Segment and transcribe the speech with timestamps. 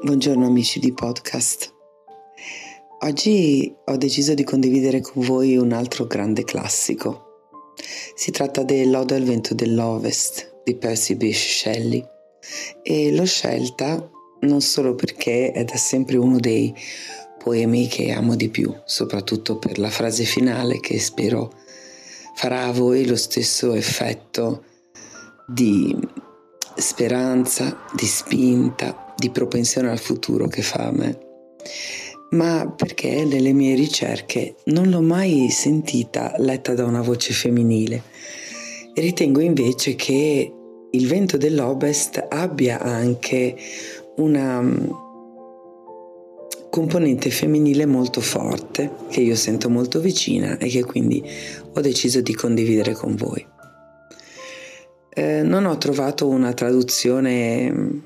[0.00, 1.74] Buongiorno amici di podcast.
[3.00, 7.50] Oggi ho deciso di condividere con voi un altro grande classico.
[8.14, 12.04] Si tratta dell'Oda al vento dell'Ovest di Percy Bysshe Shelley
[12.80, 14.08] e l'ho scelta
[14.42, 16.72] non solo perché è da sempre uno dei
[17.36, 21.52] poemi che amo di più, soprattutto per la frase finale che spero
[22.34, 24.62] farà a voi lo stesso effetto
[25.44, 25.92] di
[26.76, 31.18] speranza, di spinta, di propensione al futuro che fa a me,
[32.30, 38.02] ma perché nelle mie ricerche non l'ho mai sentita letta da una voce femminile
[39.00, 40.52] ritengo invece che
[40.90, 43.54] il vento dell'Ovest abbia anche
[44.16, 44.90] una mm,
[46.70, 51.22] componente femminile molto forte che io sento molto vicina e che quindi
[51.72, 53.46] ho deciso di condividere con voi.
[55.10, 57.98] Eh, non ho trovato una traduzione mm,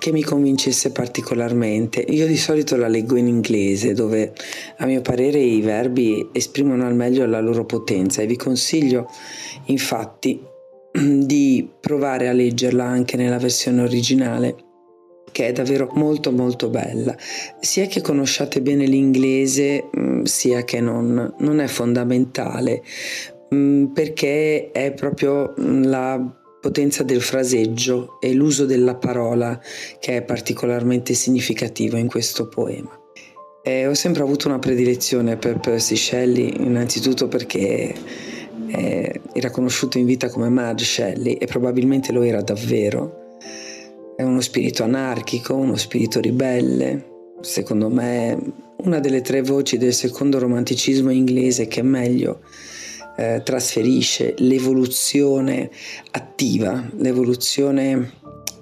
[0.00, 2.00] che mi convincesse particolarmente.
[2.00, 4.32] Io di solito la leggo in inglese, dove
[4.78, 9.08] a mio parere i verbi esprimono al meglio la loro potenza e vi consiglio
[9.66, 10.42] infatti
[10.90, 14.56] di provare a leggerla anche nella versione originale
[15.32, 17.14] che è davvero molto molto bella
[17.60, 22.82] sia che conosciate bene l'inglese mm, sia che non non è fondamentale
[23.54, 29.58] mm, perché è proprio la potenza del fraseggio e l'uso della parola
[29.98, 32.98] che è particolarmente significativo in questo poema.
[33.62, 37.94] E ho sempre avuto una predilezione per Percy Shelley, innanzitutto perché
[38.68, 43.36] eh, era conosciuto in vita come Mad Shelley e probabilmente lo era davvero.
[44.16, 47.06] È uno spirito anarchico, uno spirito ribelle,
[47.40, 48.38] secondo me
[48.84, 52.40] una delle tre voci del secondo romanticismo inglese che meglio
[53.16, 55.70] eh, trasferisce l'evoluzione
[56.12, 58.12] attiva, l'evoluzione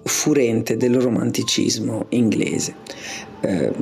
[0.02, 2.74] furente del romanticismo inglese,
[3.40, 3.72] eh,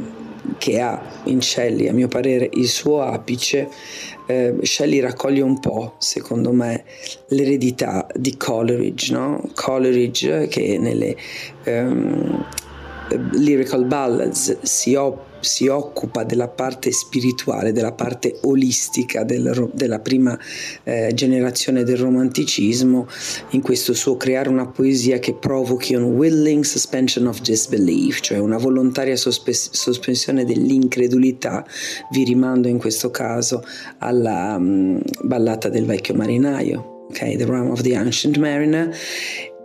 [0.58, 3.68] che ha in Shelley, a mio parere, il suo apice.
[4.26, 6.84] Eh, Shelley raccoglie un po', secondo me,
[7.28, 9.48] l'eredità di Coleridge, no?
[9.54, 11.16] Coleridge che nelle
[11.66, 12.44] um,
[13.32, 20.36] lyrical ballads si occupa si occupa della parte spirituale, della parte olistica del, della prima
[20.82, 23.06] eh, generazione del romanticismo,
[23.50, 28.58] in questo suo creare una poesia che provochi un willing suspension of disbelief, cioè una
[28.58, 31.64] volontaria sospes- sospensione dell'incredulità.
[32.10, 33.62] Vi rimando in questo caso
[33.98, 38.94] alla um, ballata del vecchio marinaio, ok, The Rhyme of the Ancient Mariner.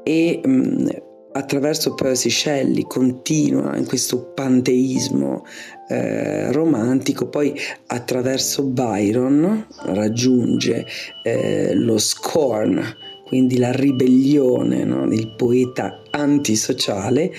[0.04, 0.90] E um,
[1.34, 5.46] attraverso Percy Shelley continua in questo panteismo
[5.88, 7.54] eh, romantico, poi
[7.88, 10.86] attraverso Byron raggiunge
[11.24, 12.82] eh, lo scorn,
[13.26, 15.08] quindi la ribellione no?
[15.08, 17.32] del poeta antisociale,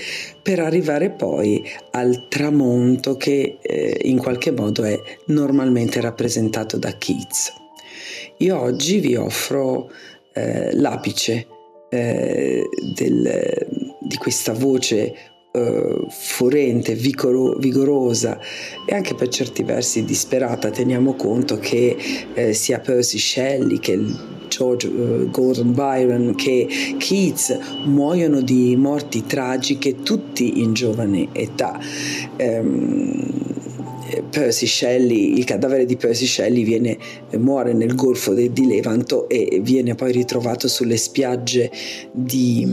[0.43, 7.53] per arrivare poi al tramonto che eh, in qualche modo è normalmente rappresentato da Keats.
[8.39, 9.91] Io oggi vi offro
[10.33, 11.47] eh, l'apice
[11.91, 13.67] eh, del,
[14.13, 18.41] di questa voce Uh, forente, vigoro, vigorosa
[18.87, 20.71] e anche per certi versi disperata.
[20.71, 21.95] Teniamo conto che
[22.33, 24.01] eh, sia Percy Shelley che
[24.49, 31.79] George uh, Gordon Byron che Keats muoiono di morti tragiche tutti in giovane età.
[32.39, 33.52] Um,
[34.31, 36.99] Percy Shelley, il cadavere di Percy Shelley viene,
[37.39, 41.71] muore nel golfo de, di Levanto e viene poi ritrovato sulle spiagge
[42.13, 42.67] di,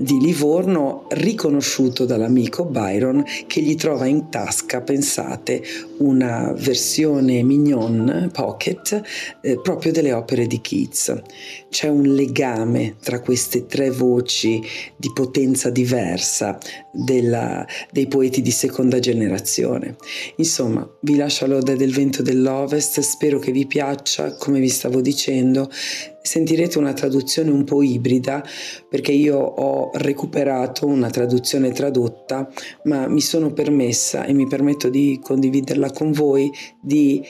[0.00, 5.62] di Livorno, riconosciuto dall'amico Byron che gli trova in tasca, pensate,
[5.98, 9.02] una versione mignon pocket
[9.40, 11.22] eh, proprio delle opere di Keats.
[11.70, 14.62] C'è un legame tra queste tre voci
[14.96, 16.58] di potenza diversa
[16.92, 19.96] della, dei poeti di seconda generazione.
[20.36, 25.00] Insomma, Insomma, vi lascio all'Ode del vento dell'Ovest, spero che vi piaccia, come vi stavo
[25.00, 25.70] dicendo.
[25.70, 28.44] Sentirete una traduzione un po' ibrida
[28.88, 32.50] perché io ho recuperato una traduzione tradotta,
[32.84, 36.50] ma mi sono permessa e mi permetto di condividerla con voi
[36.82, 37.22] di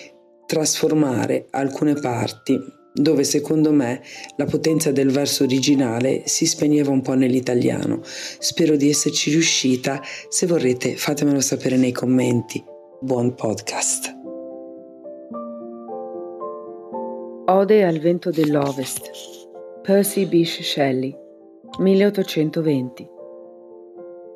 [0.47, 2.59] trasformare alcune parti
[2.97, 4.01] dove secondo me
[4.37, 8.01] la potenza del verso originale si spegneva un po' nell'italiano.
[8.05, 12.73] Spero di esserci riuscita, se vorrete fatemelo sapere nei commenti.
[13.01, 14.17] Buon podcast.
[17.47, 19.11] Ode al vento dell'Ovest.
[19.83, 21.15] Percy Bysshe Shelley,
[21.79, 23.09] 1820.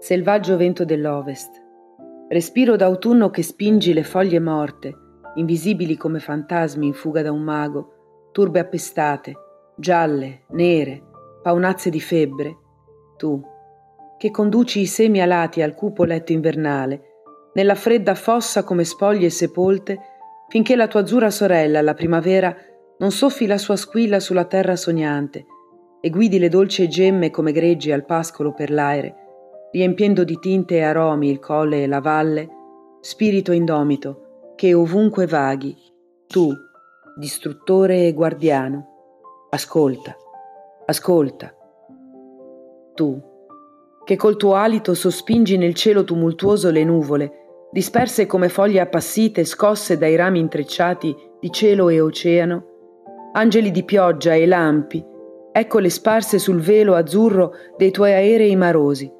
[0.01, 1.51] Selvaggio vento dell'Ovest.
[2.29, 4.95] Respiro d'autunno che spingi le foglie morte,
[5.37, 9.35] invisibili come fantasmi in fuga da un mago, turbe appestate,
[9.77, 11.03] gialle, nere,
[11.43, 12.57] paonazze di febbre.
[13.17, 13.41] Tu,
[14.19, 17.08] che conduci i semi alati al cupo letto invernale,
[17.55, 19.99] nella fredda fossa come spoglie sepolte,
[20.49, 22.55] finché la tua azzurra sorella, la primavera,
[22.99, 25.47] non soffi la sua squilla sulla terra sognante
[26.01, 29.15] e guidi le dolci gemme come greggi al pascolo per l'aere,
[29.73, 32.49] riempiendo di tinte e aromi il colle e la valle,
[33.01, 35.77] spirito indomito, che ovunque vaghi,
[36.27, 36.53] tu,
[37.17, 40.17] distruttore e guardiano, ascolta,
[40.87, 41.53] ascolta.
[42.95, 43.23] Tu,
[44.09, 47.33] che col tuo alito sospingi nel cielo tumultuoso le nuvole,
[47.71, 52.65] disperse come foglie appassite scosse dai rami intrecciati di cielo e oceano,
[53.35, 55.05] angeli di pioggia e lampi,
[55.53, 59.13] eccole sparse sul velo azzurro dei tuoi aerei marosi,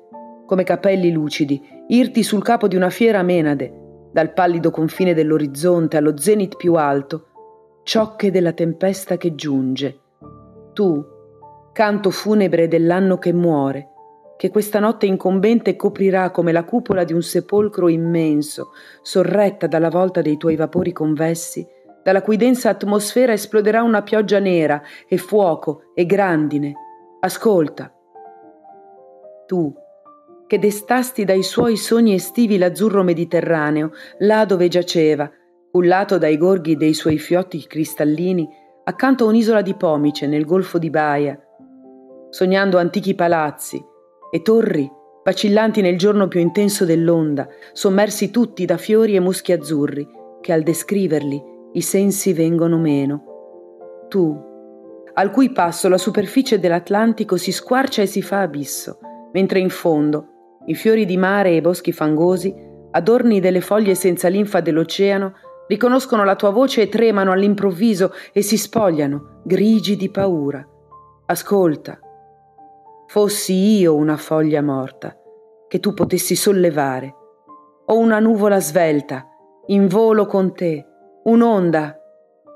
[0.47, 3.71] come capelli lucidi, irti sul capo di una fiera menade,
[4.11, 7.27] dal pallido confine dell'orizzonte allo zenit più alto,
[7.83, 10.01] ciocche della tempesta che giunge.
[10.73, 11.05] Tu,
[11.75, 13.93] canto funebre dell'anno che muore,
[14.39, 18.71] che questa notte incombente coprirà come la cupola di un sepolcro immenso,
[19.03, 21.67] sorretta dalla volta dei tuoi vapori convessi,
[22.05, 26.73] dalla cui densa atmosfera esploderà una pioggia nera e fuoco e grandine.
[27.19, 27.93] Ascolta.
[29.45, 29.75] Tu,
[30.47, 35.29] che destasti dai suoi sogni estivi l'azzurro mediterraneo, là dove giaceva,
[35.69, 38.49] cullato dai gorghi dei suoi fiotti cristallini,
[38.85, 41.37] accanto a un'isola di pomice nel golfo di Baia,
[42.31, 43.97] sognando antichi palazzi
[44.31, 44.91] e torri
[45.29, 50.09] vacillanti nel giorno più intenso dell'onda, sommersi tutti da fiori e muschi azzurri,
[50.41, 51.43] che al descriverli
[51.73, 54.07] i sensi vengono meno.
[54.09, 54.35] Tu,
[55.13, 59.01] al cui passo la superficie dell'Atlantico si squarcia e si fa abisso,
[59.35, 62.55] mentre in fondo i fiori di mare e i boschi fangosi,
[62.93, 65.35] adorni delle foglie senza linfa dell'oceano,
[65.67, 70.67] riconoscono la tua voce e tremano all'improvviso e si spogliano, grigi di paura.
[71.27, 72.01] Ascolta.
[73.11, 75.17] Fossi io una foglia morta,
[75.67, 77.15] che tu potessi sollevare,
[77.87, 79.27] o una nuvola svelta,
[79.69, 80.85] in volo con te,
[81.25, 81.99] un'onda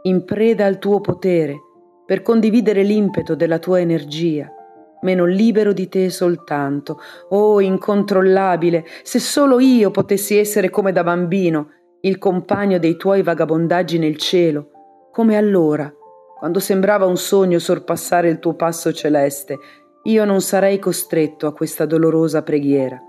[0.02, 1.56] in preda al tuo potere
[2.04, 4.52] per condividere l'impeto della tua energia,
[5.00, 7.00] meno libero di te soltanto.
[7.31, 11.69] Oh, incontrollabile, se solo io potessi essere come da bambino,
[12.02, 14.69] il compagno dei tuoi vagabondaggi nel cielo,
[15.12, 15.90] come allora,
[16.38, 19.58] quando sembrava un sogno sorpassare il tuo passo celeste,
[20.04, 23.00] io non sarei costretto a questa dolorosa preghiera.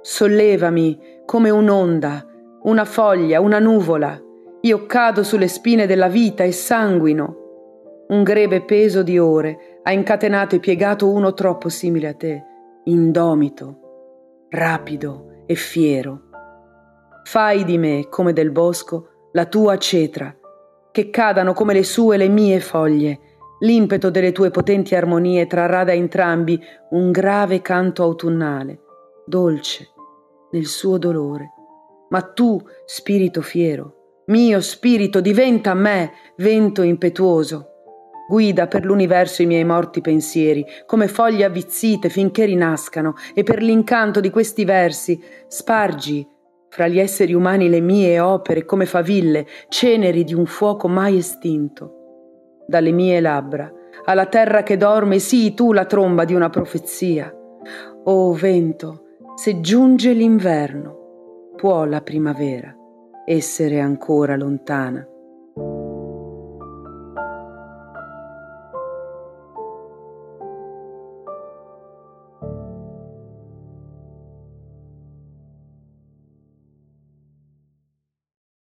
[0.00, 2.26] Sollevami come un'onda,
[2.62, 4.20] una foglia, una nuvola,
[4.62, 7.44] io cado sulle spine della vita e sanguino.
[8.08, 12.44] Un greve peso di ore ha incatenato e piegato uno troppo simile a te,
[12.84, 16.22] indomito, rapido e fiero.
[17.24, 20.34] Fai di me, come del bosco, la tua cetra,
[20.92, 23.18] che cadano come le sue le mie foglie.
[23.60, 26.60] L'impeto delle tue potenti armonie trarrà da entrambi
[26.90, 28.80] un grave canto autunnale,
[29.24, 29.88] dolce
[30.50, 31.52] nel suo dolore.
[32.10, 37.70] Ma tu, spirito fiero, mio spirito, diventa a me vento impetuoso.
[38.28, 44.20] Guida per l'universo i miei morti pensieri, come foglie avvizzite finché rinascano, e per l'incanto
[44.20, 46.28] di questi versi spargi
[46.68, 51.95] fra gli esseri umani le mie opere come faville, ceneri di un fuoco mai estinto.
[52.66, 53.72] Dalle mie labbra,
[54.04, 57.32] alla terra che dorme, sii tu la tromba di una profezia.
[58.04, 59.02] O vento,
[59.34, 62.74] se giunge l'inverno, può la primavera
[63.24, 65.06] essere ancora lontana.